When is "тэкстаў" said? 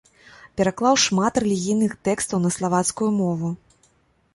2.09-2.37